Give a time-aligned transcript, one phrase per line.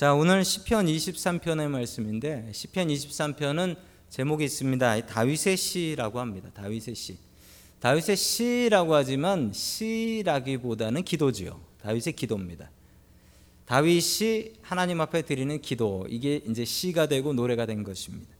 [0.00, 3.76] 자, 오늘 시편 23편의 말씀인데 시편 23편은
[4.08, 5.04] 제목이 있습니다.
[5.04, 6.48] 다윗의 시라고 합니다.
[6.54, 7.18] 다윗의 시.
[7.80, 11.60] 다윗의 시라고 하지만 시라기보다는 기도지요.
[11.82, 12.70] 다윗의 기도입니다.
[13.66, 18.34] 다윗이 하나님 앞에 드리는 기도 이게 이제 시가 되고 노래가 된 것입니다.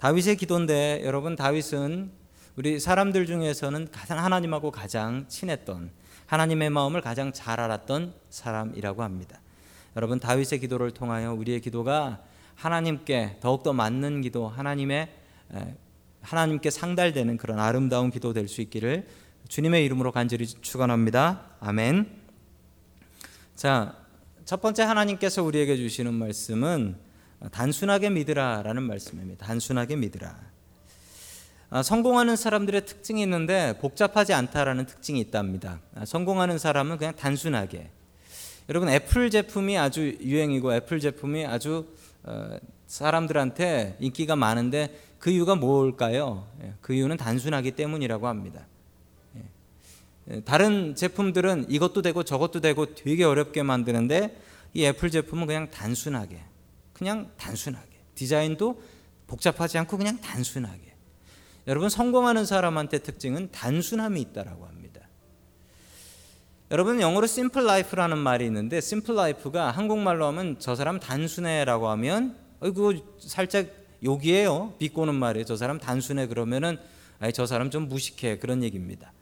[0.00, 2.12] 다윗의 기도인데 여러분 다윗은
[2.56, 5.90] 우리 사람들 중에서는 가장 하나님하고 가장 친했던
[6.26, 9.40] 하나님의 마음을 가장 잘 알았던 사람이라고 합니다.
[9.98, 12.22] 여러분 다윗의 기도를 통하여 우리의 기도가
[12.54, 15.08] 하나님께 더욱더 맞는 기도, 하나님의
[16.20, 19.08] 하나님께 상달되는 그런 아름다운 기도 될 수 있기를
[19.48, 21.46] 주님의 이름으로 간절히 축원합니다.
[21.58, 22.08] 아멘.
[23.56, 23.96] 자,
[24.44, 26.96] 첫 번째 하나님께서 우리에게 주시는 말씀은
[27.50, 29.46] 단순하게 믿으라라는 말씀입니다.
[29.46, 30.38] 단순하게 믿으라.
[31.70, 35.80] 아, 성공하는 사람들의 특징이 있는데 복잡하지 않다라는 특징이 있답니다.
[35.96, 37.97] 아, 성공하는 사람은 그냥 단순하게.
[38.68, 41.86] 여러분 애플 제품이 아주 유행이고 애플 제품이 아주
[42.24, 46.46] 어, 사람들한테 인기가 많은데 그 이유가 뭘까요?
[46.62, 48.66] 예, 그 이유는 단순하기 때문이라고 합니다.
[49.36, 49.42] 예.
[50.30, 54.38] 예, 다른 제품들은 이것도 되고 저것도 되고 되게 어렵게 만드는데
[54.74, 56.38] 이 애플 제품은 그냥 단순하게,
[56.92, 58.82] 그냥 단순하게 디자인도
[59.26, 60.94] 복잡하지 않고 그냥 단순하게
[61.66, 64.77] 여러분 성공하는 사람한테 특징은 단순함이 있다라고 합니다.
[66.70, 73.00] 여러분 영어로 simple life라는 말이 있는데 simple life가 한국말로 하면 저 사람 단순해라고 하면 어이구
[73.20, 73.68] 살짝
[74.04, 74.74] 욕이에요.
[74.78, 75.46] 비꼬는 말이에요.
[75.46, 76.76] 저 사람 단순해 그러면은
[77.20, 79.12] 아니 저 사람 좀 무식해 그런 얘기입니다.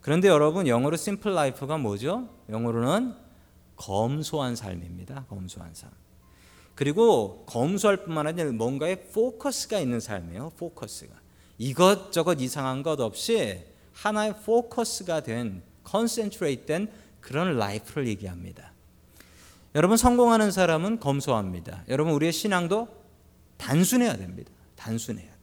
[0.00, 2.28] 그런데 여러분 영어로 simple life가 뭐죠?
[2.50, 3.14] 영어로는
[3.76, 5.26] 검소한 삶입니다.
[5.28, 5.90] 검소한 삶.
[6.74, 10.52] 그리고 검소할 뿐만 아니라 뭔가에 포커스가 있는 삶이에요.
[10.56, 11.14] 포커스가.
[11.56, 13.62] 이것저것 이상한 것 없이
[13.92, 16.88] 하나의 포커스가 된 concentrate된
[17.20, 18.72] 그런 life를 얘기합니다.
[19.74, 21.84] 여러분 성공하는 사람은 검소합니다.
[21.88, 22.88] 여러분 우리의 신앙도
[23.56, 24.50] 단순해야 됩니다.
[24.76, 25.36] 단순해야 돼.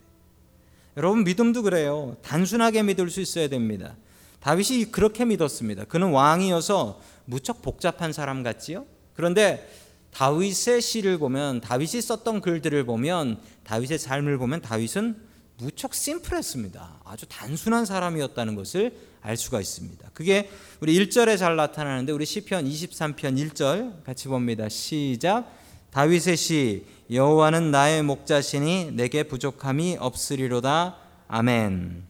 [0.97, 2.17] 여러분 믿음도 그래요.
[2.21, 3.95] 단순하게 믿을 수 있어야 됩니다.
[4.39, 5.85] 다윗이 그렇게 믿었습니다.
[5.85, 8.85] 그는 왕이어서 무척 복잡한 사람 같지요?
[9.15, 9.69] 그런데
[10.11, 17.01] 다윗의 시를 보면 다윗이 썼던 글들을 보면 다윗의 삶을 보면 다윗은 무척 심플했습니다.
[17.05, 20.09] 아주 단순한 사람이었다는 것을 알 수가 있습니다.
[20.13, 20.49] 그게
[20.81, 24.67] 우리 1절에 잘 나타나는데 우리 시편 23편 1절 같이 봅니다.
[24.67, 25.49] 시작
[25.91, 30.97] 다윗의 시 여호와는 나의 목자시니 내게 부족함이 없으리로다.
[31.27, 32.03] 아멘.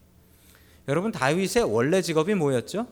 [0.88, 2.88] 여러분 다윗의 원래 직업이 뭐였죠?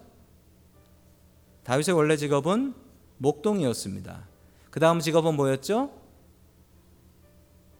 [1.63, 2.73] 다윗의 원래 직업은
[3.17, 4.27] 목동이었습니다.
[4.69, 5.91] 그 다음 직업은 뭐였죠?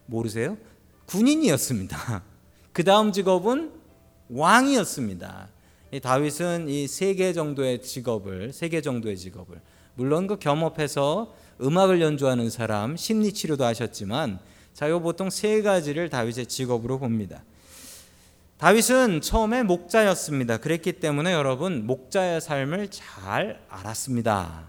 [0.06, 0.56] 모르세요?
[1.06, 2.22] 군인이었습니다.
[2.72, 3.70] 그 다음 직업은
[4.30, 5.48] 왕이었습니다.
[6.02, 9.60] 다윗은 이 세 개 정도의 직업을 세 개 정도의 직업을
[9.94, 14.38] 물론 그 겸업해서 음악을 연주하는 사람 심리 치료도 하셨지만
[14.72, 17.44] 자요 보통 세 가지를 다윗의 직업으로 봅니다.
[18.56, 20.56] 다윗은 처음에 목자였습니다.
[20.58, 24.64] 그랬기 때문에 여러분 목자의 삶을 잘 알았습니다.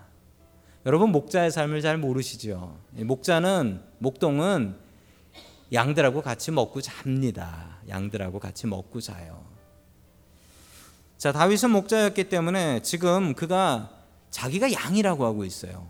[0.85, 2.75] 여러분 목자의 삶을 잘 모르시죠?
[2.91, 4.75] 목자는 목동은
[5.73, 7.77] 양들하고 같이 먹고 잡니다.
[7.89, 9.43] 양들하고 같이 먹고 자요.
[11.17, 13.89] 자, 다윗은 목자였기 때문에 지금 그가
[14.29, 15.87] 자기가 양이라고 하고 있어요.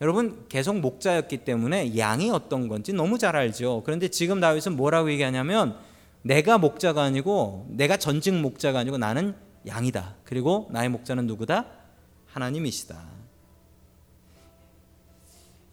[0.00, 3.82] 여러분 계속 목자였기 때문에 양이 어떤 건지 너무 잘 알죠.
[3.84, 5.76] 그런데 지금 다윗은 뭐라고 얘기하냐면
[6.22, 9.34] 내가 목자가 아니고 내가 전직 목자가 아니고 나는
[9.66, 10.16] 양이다.
[10.24, 11.66] 그리고 나의 목자는 누구다?
[12.26, 13.13] 하나님이시다.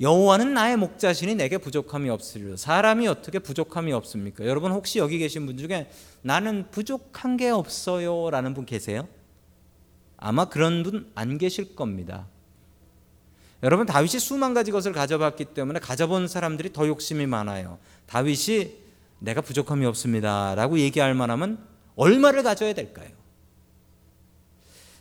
[0.01, 2.57] 여호와는 나의 목자시니 내게 부족함이 없으리라.
[2.57, 4.45] 사람이 어떻게 부족함이 없습니까?
[4.45, 5.91] 여러분 혹시 여기 계신 분 중에
[6.23, 9.07] 나는 부족한 게 없어요라는 분 계세요?
[10.17, 12.27] 아마 그런 분 안 계실 겁니다.
[13.63, 17.77] 여러분 다윗이 수만 가지 것을 가져봤기 때문에 가져본 사람들이 더 욕심이 많아요.
[18.07, 18.73] 다윗이
[19.19, 21.63] 내가 부족함이 없습니다라고 얘기할 만하면
[21.95, 23.09] 얼마를 가져야 될까요?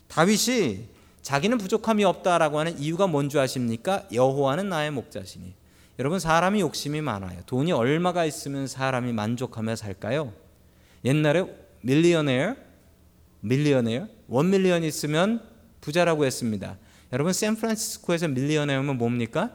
[0.08, 0.84] 다윗이
[1.22, 4.06] 자기는 부족함이 없다라고 하는 이유가 뭔지 아십니까?
[4.12, 5.54] 여호와는 나의 목자시니.
[5.98, 7.40] 여러분 사람이 욕심이 많아요.
[7.46, 10.32] 돈이 얼마가 있으면 사람이 만족하며 살까요?
[11.04, 11.44] 옛날에
[11.82, 12.56] 밀리어네어,
[13.40, 15.42] 밀리어네어, 원 밀리언 있으면
[15.80, 16.78] 부자라고 했습니다.
[17.12, 19.50] 여러분 샌프란시스코에서 밀리어네어면 뭡니까?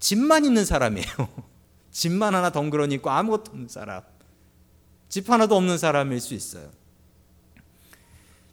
[0.00, 1.06] 집만 있는 사람이에요.
[1.90, 4.02] 집만 하나 덩그러니 있고 아무것도 없는 사람.
[5.08, 6.70] 집 하나도 없는 사람일 수 있어요.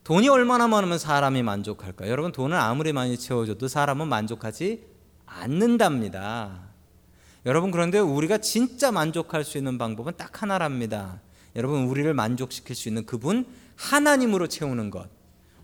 [0.06, 2.12] 돈이 얼마나 많으면 사람이 만족할까요?
[2.12, 4.86] 여러분 돈을 아무리 많이 채워줘도 사람은 만족하지
[5.26, 6.60] 않는답니다.
[7.48, 11.22] 여러분 그런데 우리가 진짜 만족할 수 있는 방법은 딱 하나랍니다.
[11.56, 13.48] 여러분 우리를 만족시킬 수 있는 그분
[13.78, 15.10] 하나님으로 채우는 것.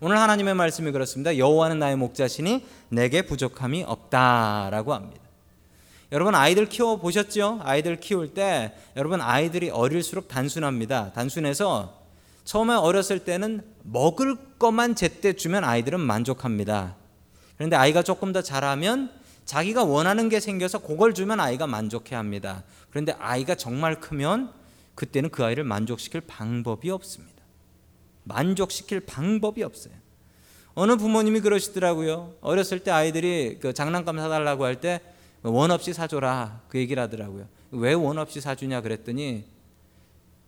[0.00, 1.38] 오늘 하나님의 말씀이 그렇습니다.
[1.38, 5.22] 여호와는 나의 목자시니 내게 부족함이 없다라고 합니다.
[6.10, 7.60] 여러분 아이들 키워 보셨죠?
[7.62, 11.12] 아이들 키울 때 여러분 아이들이 어릴수록 단순합니다.
[11.12, 12.01] 단순해서
[12.44, 16.96] 처음에 어렸을 때는 먹을 것만 제때 주면 아이들은 만족합니다.
[17.56, 19.10] 그런데 아이가 조금 더 자라면
[19.44, 22.64] 자기가 원하는 게 생겨서 그걸 주면 아이가 만족해 합니다.
[22.90, 24.52] 그런데 아이가 정말 크면
[24.94, 27.42] 그때는 그 아이를 만족시킬 방법이 없습니다.
[28.24, 29.94] 만족시킬 방법이 없어요.
[30.74, 32.34] 어느 부모님이 그러시더라고요.
[32.40, 35.00] 어렸을 때 아이들이 그 장난감 사달라고 할 때
[35.44, 37.48] 원 없이 사줘라 그 얘기를 하더라고요.
[37.72, 39.44] 왜 원 없이 사주냐 그랬더니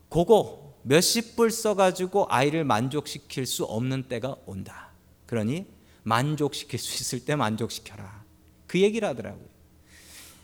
[0.08, 4.90] 그거 몇십 불 써가지고 아이를 만족시킬 수 없는 때가 온다.
[5.26, 5.66] 그러니
[6.02, 8.22] 만족시킬 수 있을 때 만족시켜라.
[8.66, 9.54] 그 얘기를 하더라고요.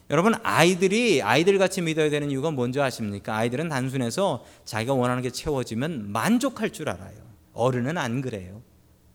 [0.08, 3.36] 여러분 아이들이 아이들 같이 믿어야 되는 이유가 뭔지 아십니까?
[3.36, 7.16] 아이들은 단순해서 자기가 원하는 게 채워지면 만족할 줄 알아요.
[7.52, 8.62] 어른은 안 그래요.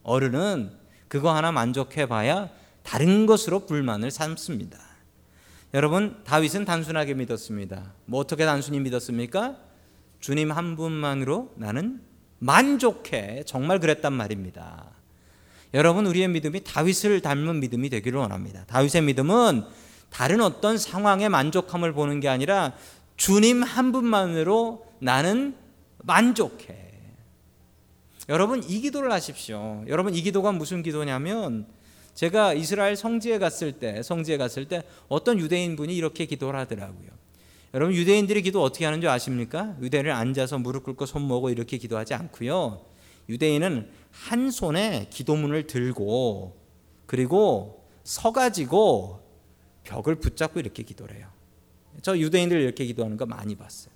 [0.03, 0.71] 어른은
[1.07, 2.49] 그거 하나 만족해 봐야
[2.83, 4.79] 다른 것으로 불만을 삼습니다.
[5.73, 7.93] 여러분 다윗은 단순하게 믿었습니다.
[8.05, 9.57] 뭐 어떻게 단순히 믿었습니까?
[10.25, 12.01] 주님 한 분만으로 나는
[12.39, 13.43] 만족해.
[13.45, 14.89] 정말 그랬단 말입니다.
[15.75, 18.65] 여러분 우리의 믿음이 다윗을 닮은 믿음이 되기를 원합니다.
[18.65, 19.65] 다윗의 믿음은
[20.09, 22.73] 다른 어떤 상황의 만족함을 보는 게 아니라
[23.17, 25.55] 주님 한 분만으로 나는
[25.97, 26.75] 만족해.
[28.27, 29.85] 여러분 이 기도를 하십시오.
[29.87, 31.67] 여러분 이 기도가 무슨 기도냐면
[32.15, 37.24] 제가 이스라엘 성지에 갔을 때 성지에 갔을 때 어떤 유대인 분이 이렇게 기도를 하더라고요.
[37.75, 39.75] 여러분 유대인들이 기도 어떻게 하는 줄 아십니까?
[39.81, 42.85] 유대인을 앉아서 무릎 꿇고 손 모고 이렇게 기도하지 않고요.
[43.27, 46.55] 유대인은 한 손에 기도문을 들고
[47.05, 49.19] 그리고 서 가지고
[49.83, 51.27] 벽을 붙잡고 이렇게 기도를 해요.
[52.01, 53.93] 저 유대인들 이렇게 기도하는 거 많이 봤어요.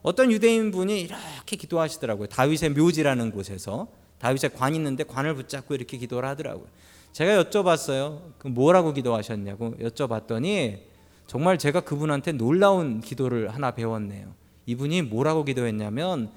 [0.00, 2.28] 어떤 유대인 분이 이렇게 기도하시더라고요.
[2.28, 6.68] 다윗의 묘지라는 곳에서 다윗의 관 있는데 관을 붙잡고 이렇게 기도를 하더라고요.
[7.12, 8.32] 제가 여쭤봤어요.
[8.38, 10.93] 그 뭐라고 기도하셨냐고 여쭤봤더니
[11.26, 14.34] 정말 제가 그분한테 놀라운 기도를 하나 배웠네요.
[14.66, 16.30] 이분이 뭐라고 기도했냐면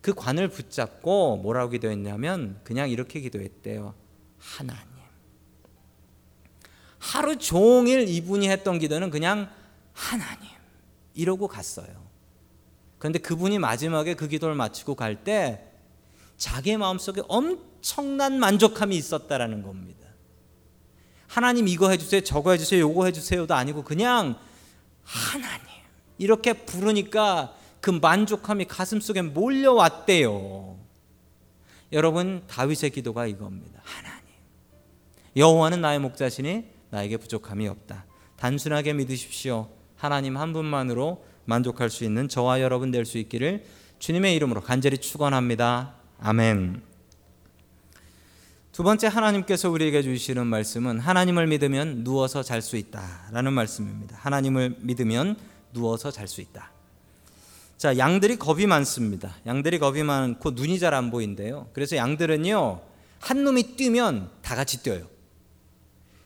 [0.00, 3.94] 그 관을 붙잡고 뭐라고 기도했냐면 그냥 이렇게 기도했대요.
[4.38, 4.90] 하나님.
[6.98, 9.50] 하루 종일 이분이 했던 기도는 그냥
[9.92, 10.48] 하나님.
[11.14, 11.88] 이러고 갔어요.
[12.98, 15.66] 그런데 그분이 마지막에 그 기도를 마치고 갈 때
[16.36, 20.08] 자기의 마음속에 엄청난 만족함이 있었다라는 겁니다.
[21.30, 24.36] 하나님 이거 해주세요, 저거 해주세요, 요거 해주세요도 아니고 그냥
[25.04, 25.64] 하나님
[26.18, 30.76] 이렇게 부르니까 그 만족함이 가슴 속에 몰려왔대요.
[31.92, 33.80] 여러분 다윗의 기도가 이겁니다.
[33.84, 34.24] 하나님
[35.36, 38.06] 여호와는 나의 목자시니 나에게 부족함이 없다.
[38.36, 39.68] 단순하게 믿으십시오.
[39.96, 43.64] 하나님 한 분만으로 만족할 수 있는 저와 여러분 될 수 있기를
[44.00, 45.94] 주님의 이름으로 간절히 축원합니다.
[46.18, 46.89] 아멘.
[48.72, 54.16] 두 번째 하나님께서 우리에게 주시는 말씀은 하나님을 믿으면 누워서 잘 수 있다라는 말씀입니다.
[54.20, 55.36] 하나님을 믿으면
[55.72, 56.70] 누워서 잘 수 있다.
[57.76, 59.34] 자, 양들이 겁이 많습니다.
[59.46, 61.68] 양들이 겁이 많고 눈이 잘 안 보인대요.
[61.72, 62.80] 그래서 양들은요,
[63.18, 65.06] 한 놈이 뛰면 다 같이 뛰어요.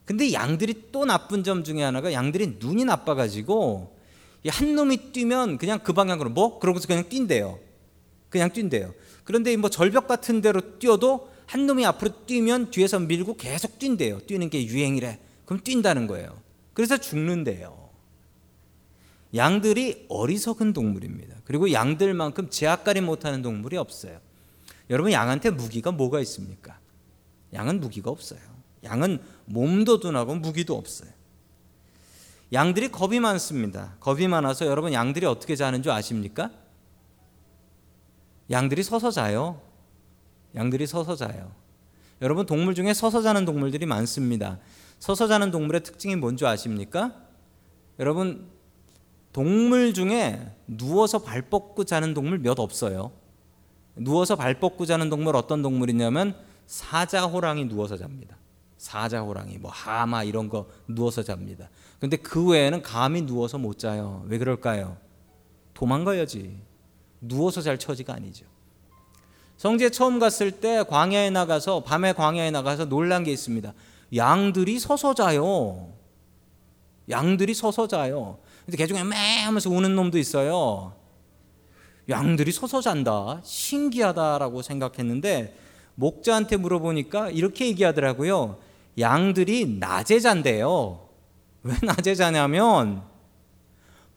[0.05, 3.97] 근데 양들이 또 나쁜 점 중에 하나가 양들이 눈이 나빠 가지고
[4.49, 6.59] 한 놈이 뛰면 그냥 그 방향으로 뭐?
[6.59, 7.59] 그러고서 그냥 뛴대요.
[8.29, 8.93] 그냥 뛴대요.
[9.23, 14.21] 그런데 뭐 절벽 같은 데로 뛰어도 한 놈이 앞으로 뛰면 뒤에서 밀고 계속 뛴대요.
[14.21, 15.21] 뛰는 게 유행이래.
[15.45, 16.41] 그럼 뛴다는 거예요.
[16.73, 17.91] 그래서 죽는데요.
[19.35, 21.37] 양들이 어리석은 동물입니다.
[21.45, 24.21] 그리고 양들만큼 제압가리 못하는 동물이 없어요.
[24.91, 26.79] 여러분 양한테 무기가 뭐가 있습니까?
[27.53, 28.41] 양은 무기가 없어요.
[28.85, 31.11] 양은 몸도 둔하고 무기도 없어요.
[32.53, 33.97] 양들이 겁이 많습니다.
[34.01, 36.51] 겁이 많아서 여러분 양들이 어떻게 자는 줄 아십니까?
[38.51, 39.61] 양들이 서서 자요.
[40.55, 41.53] 양들이 서서 자요.
[42.23, 44.59] 여러분 동물 중에 서서 자는 동물들이 많습니다.
[44.99, 47.15] 서서 자는 동물의 특징이 뭔지 아십니까?
[47.99, 48.49] 여러분
[49.33, 53.13] 동물 중에 누워서 발 뻗고 자는 동물 몇 없어요.
[53.97, 58.37] 누워서 발 뻗고 자는 동물 어떤 동물이냐면 사자 호랑이 누워서 잡니다.
[58.79, 61.69] 사자 호랑이 뭐 하마 이런 거 누워서 잡니다.
[62.01, 64.25] 근데 그 외에는 감히 누워서 못 자요.
[64.29, 64.97] 왜 그럴까요?
[65.75, 66.61] 도망가야지.
[67.21, 68.47] 누워서 잘 처지가 아니죠.
[69.65, 73.73] 성지에 처음 갔을 때 광야에 나가서 밤에 광야에 나가서 놀란 게 있습니다.
[74.15, 75.95] 양들이 서서 자요.
[77.09, 78.41] 양들이 서서 자요.
[78.67, 80.93] 근데 개 중에 매 하면서 우는 놈도 있어요.
[82.11, 83.41] 양들이 서서 잔다.
[83.43, 85.57] 신기하다라고 생각했는데
[85.95, 88.59] 목자한테 물어보니까 이렇게 얘기하더라고요.
[88.99, 91.09] 양들이 낮에 잔대요.
[91.63, 93.03] 왜 낮에 자냐면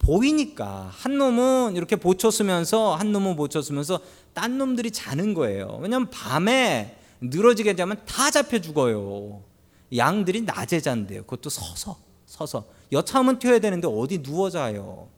[0.08, 4.00] 보이니까 한 놈은 이렇게 보초 쓰면서 한 놈은 보초 쓰면서
[4.34, 5.80] 딴 놈들이 자는 거예요.
[5.82, 9.44] 왜냐면 밤에 늘어지게 자면 다 잡혀 죽어요.
[9.94, 11.24] 양들이 낮에 잔대요.
[11.24, 15.10] 그것도 서서 서서 여차하면 튀어야 되는데 어디 누워 자요?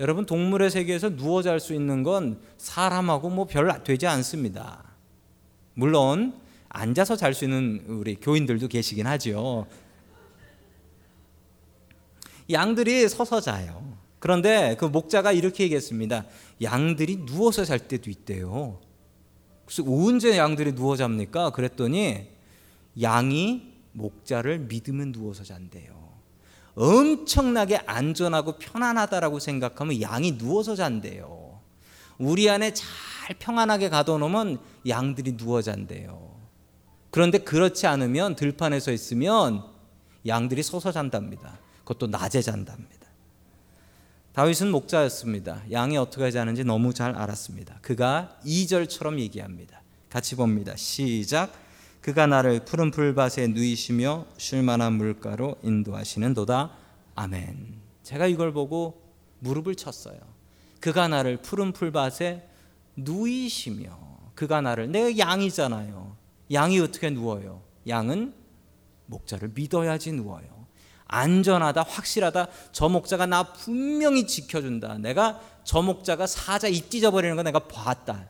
[0.00, 4.82] 여러분 동물의 세계에서 누워 잘 수 있는 건 사람하고 뭐 별 되지 않습니다.
[5.74, 6.34] 물론
[6.70, 9.66] 앉아서 잘 수 있는 우리 교인들도 계시긴 하죠.
[12.50, 13.96] 양들이 서서 자요.
[14.18, 16.24] 그런데 그 목자가 이렇게 얘기했습니다.
[16.62, 18.80] 양들이 누워서 잘 때도 있대요.
[19.64, 21.50] 그래서 언제 양들이 누워 잡니까?
[21.50, 22.28] 그랬더니
[23.00, 25.96] 양이 목자를 믿으면 누워서 잔대요.
[26.74, 31.60] 엄청나게 안전하고 편안하다라고 생각하면 양이 누워서 잔대요.
[32.18, 32.86] 우리 안에 잘
[33.38, 36.36] 평안하게 가둬놓으면 양들이 누워 잔대요.
[37.10, 39.64] 그런데 그렇지 않으면 들판에 서 있으면
[40.26, 41.58] 양들이 서서 잔답니다.
[41.80, 42.97] 그것도 낮에 잔답니다.
[44.38, 45.64] 다윗은 목자였습니다.
[45.72, 47.80] 양이 어떻게 자는지 너무 잘 알았습니다.
[47.82, 49.82] 그가 2절처럼 얘기합니다.
[50.08, 50.76] 같이 봅니다.
[50.76, 51.52] 시작.
[52.00, 56.70] 그가 나를 푸른 풀밭에 누이시며 쉴 만한 물가로 인도하시는도다.
[57.16, 57.80] 아멘.
[58.04, 59.02] 제가 이걸 보고
[59.40, 60.20] 무릎을 쳤어요.
[60.78, 62.48] 그가 나를 푸른 풀밭에
[62.94, 63.90] 누이시며
[64.36, 66.16] 그가 나를 내가 양이잖아요.
[66.52, 67.60] 양이 어떻게 누워요?
[67.88, 68.32] 양은
[69.06, 70.57] 목자를 믿어야지 누워요.
[71.08, 72.48] 안전하다, 확실하다.
[72.70, 74.98] 저 목자가 나 분명히 지켜준다.
[74.98, 78.28] 내가 저 목자가 사자 입 찢어버리는 거 내가 봤다.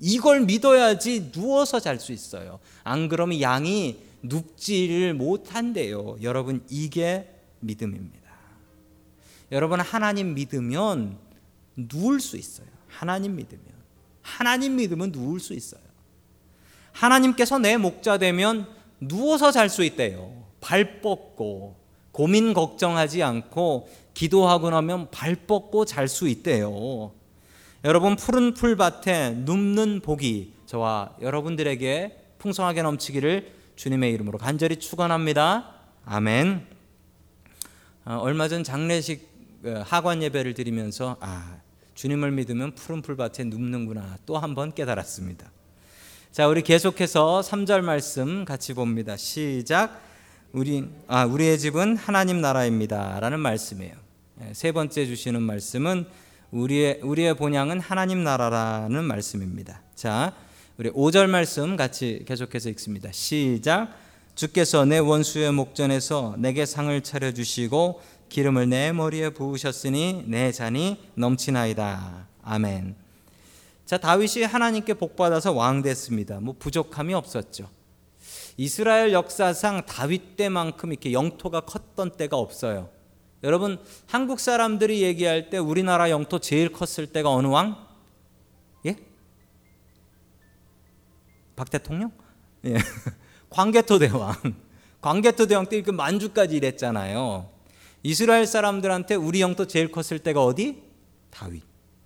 [0.00, 2.60] 이걸 믿어야지 누워서 잘 수 있어요.
[2.84, 6.16] 안 그러면 양이 눕지를 못한대요.
[6.22, 7.28] 여러분, 이게
[7.60, 8.30] 믿음입니다.
[9.52, 11.18] 여러분, 하나님 믿으면
[11.76, 12.68] 누울 수 있어요.
[12.88, 13.64] 하나님 믿으면.
[14.22, 15.82] 하나님 믿으면 누울 수 있어요.
[16.92, 18.66] 하나님께서 내 목자 되면
[19.00, 20.44] 누워서 잘 수 있대요.
[20.60, 21.79] 발 뻗고
[22.12, 27.12] 고민 걱정하지 않고 기도하고 나면 발 뻗고 잘 수 있대요.
[27.84, 35.74] 여러분 푸른 풀밭에 눕는 복이 저와 여러분들에게 풍성하게 넘치기를 주님의 이름으로 간절히 축원합니다.
[36.04, 36.66] 아멘.
[38.04, 39.28] 어, 얼마 전 장례식
[39.64, 41.58] 어, 하관 예배를 드리면서 아
[41.94, 45.50] 주님을 믿으면 푸른 풀밭에 눕는구나 또 한 번 깨달았습니다.
[46.32, 49.16] 자 우리 계속해서 3절 말씀 같이 봅니다.
[49.16, 50.00] 시작.
[50.52, 53.94] 우리 아 우리의 집은 하나님 나라입니다라는 말씀이에요.
[54.42, 56.06] 예, 세 번째 주시는 말씀은
[56.50, 59.82] 우리의 우리의 본향은 하나님 나라라는 말씀입니다.
[59.94, 60.34] 자,
[60.76, 63.12] 우리 5절 말씀 같이 계속해서 읽습니다.
[63.12, 63.94] 시작.
[64.34, 72.26] 주께서 내 원수의 목전에서 내게 상을 차려 주시고 기름을 내 머리에 부으셨으니 내 잔이 넘치나이다.
[72.42, 72.96] 아멘.
[73.86, 76.40] 자, 다윗이 하나님께 복 받아서 왕 됐습니다.
[76.40, 77.68] 뭐 부족함이 없었죠.
[78.60, 82.90] 이스라엘 역사상 다윗 때만큼 이렇게 영토가 컸던 때가 없어요.
[83.42, 87.74] 여러분 한국 사람들이 얘기할 때 우리나라 영토 제일 컸을 때가 어느 왕?
[88.84, 88.98] 예?
[91.56, 92.12] 박 대통령?
[92.66, 92.76] 예.
[93.48, 94.34] 광개토 대왕.
[95.00, 97.48] 광개토 대왕 때 그 만주까지 일했잖아요.
[98.02, 100.82] 이스라엘 사람들한테 우리 영토 제일 컸을 때가 어디?
[101.30, 101.62] 다윗.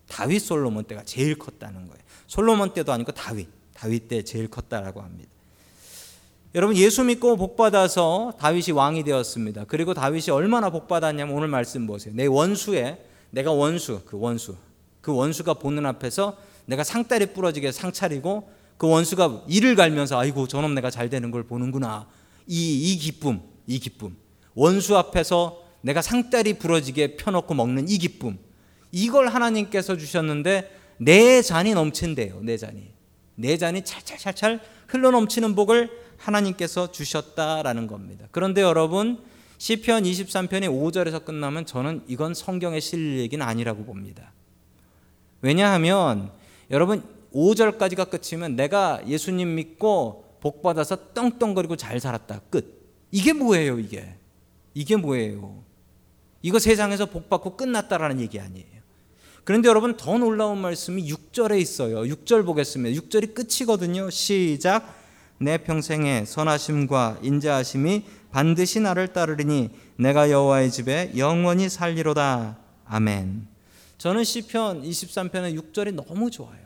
[0.06, 2.04] 다윗 솔로몬 때가 제일 컸다는 거예요.
[2.28, 3.48] 솔로몬 때도 아니고 다윗.
[3.74, 5.33] 다윗 때 제일 컸다라고 합니다.
[6.54, 9.64] 여러분 예수 믿고 복 받아서 다윗이 왕이 되었습니다.
[9.66, 12.14] 그리고 다윗이 얼마나 복 받았냐면 오늘 말씀 보세요.
[12.14, 14.54] 내 원수에 내가 원수 그 원수.
[15.00, 20.90] 그 원수가 보는 앞에서 내가 상다리 부러지게 상차리고 그 원수가 이를 갈면서 아이고 저놈 내가
[20.90, 22.06] 잘 되는 걸 보는구나.
[22.46, 24.16] 이, 이 기쁨 이 기쁨.
[24.54, 28.38] 원수 앞에서 내가 상다리 부러지게 펴놓고 먹는 이 기쁨.
[28.92, 32.93] 이걸 하나님께서 주셨는데 내 잔이 넘친대요 내 잔이
[33.34, 38.26] 내 잔이 찰찰찰찰 흘러 넘치는 복을 하나님께서 주셨다라는 겁니다.
[38.30, 39.18] 그런데 여러분
[39.58, 44.32] 시편 23편이 5절에서 끝나면 저는 이건 성경에 실릴 얘기는 아니라고 봅니다.
[45.40, 46.30] 왜냐하면
[46.70, 52.40] 여러분 5절까지가 끝이면 내가 예수님 믿고 복 받아서 떵떵거리고 잘 살았다.
[52.50, 52.84] 끝.
[53.10, 54.16] 이게 뭐예요, 이게?
[54.74, 55.62] 이게 뭐예요?
[56.42, 58.82] 이거 세상에서 복 받고 끝났다라는 얘기 아니에요.
[59.44, 62.00] 그런데 여러분 더 놀라운 말씀이 6절에 있어요.
[62.02, 63.00] 6절 보겠습니다.
[63.00, 64.08] 6절이 끝이거든요.
[64.10, 64.94] 시작.
[65.38, 72.56] 내 평생에 선하심과 인자하심이 반드시 나를 따르리니 내가 여호와의 집에 영원히 살리로다.
[72.86, 73.46] 아멘.
[73.98, 76.64] 저는 시편 23편의 6절이 너무 좋아요.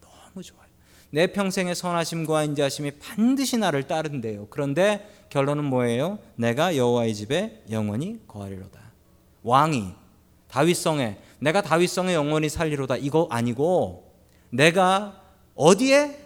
[0.00, 0.66] 너무 좋아요.
[1.10, 4.48] 내 평생의 선하심과 인자하심이 반드시 나를 따른대요.
[4.50, 6.18] 그런데 결론은 뭐예요?
[6.34, 8.80] 내가 여호와의 집에 영원히 거하리로다.
[9.42, 9.94] 왕이
[10.56, 14.10] 다윗성에 내가 다윗성에 영원히 살리로다 이거 아니고
[14.48, 15.22] 내가
[15.54, 16.18] 어디에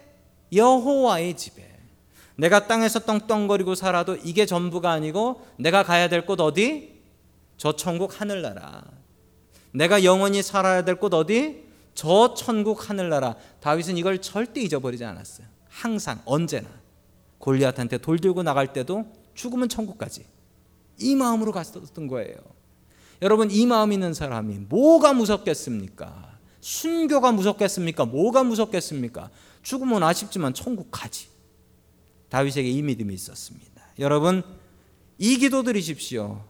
[0.53, 1.69] 여호와의 집에
[2.37, 7.01] 내가 땅에서 떵떵거리고 살아도 이게 전부가 아니고 내가 가야 될 곳 어디?
[7.57, 8.85] 저 천국 하늘나라.
[9.73, 11.65] 내가 영원히 살아야 될 곳 어디?
[11.95, 13.35] 저 천국 하늘나라.
[13.61, 15.47] 다윗은 이걸 절대 잊어버리지 않았어요.
[15.69, 16.69] 항상 언제나
[17.39, 20.25] 골리앗한테 돌 들고 나갈 때도 죽으면 천국까지.
[20.99, 22.60] 이 마음으로 갔었던 거예요.
[23.23, 26.39] 여러분 이 마음 있는 사람이 뭐가 무섭겠습니까?
[26.61, 28.05] 순교가 무섭겠습니까?
[28.07, 29.31] 뭐가 무섭겠습니까?
[29.63, 31.29] 죽으면 아쉽지만 천국 가지.
[32.29, 33.83] 다윗에게 이 믿음이 있었습니다.
[33.99, 34.43] 여러분
[35.19, 36.45] 이 기도 드리십시오.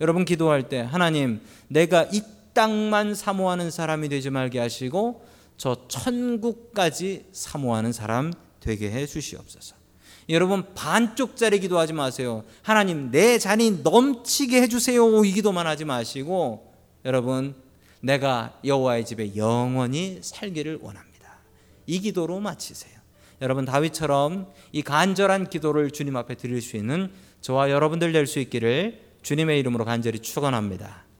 [0.00, 5.24] 여러분 기도할 때 하나님 내가 이 땅만 사모하는 사람이 되지 말게 하시고
[5.56, 9.76] 저 천국까지 사모하는 사람 되게 해 주시옵소서.
[10.28, 12.44] 여러분 반쪽짜리 기도하지 마세요.
[12.62, 15.24] 하나님 내 잔이 넘치게 해 주세요.
[15.24, 16.72] 이 기도만 하지 마시고
[17.04, 17.54] 여러분
[18.00, 21.38] 내가 여호와의 집에 영원히 살기를 원합니다.
[21.86, 22.92] 이 기도로 마치세요.
[23.42, 29.02] 여러분 다윗처럼 이 간절한 기도를 주님 앞에 드릴 수 있는 저와 여러분들 될 수 있기를
[29.22, 31.03] 주님의 이름으로 간절히 축원합니다.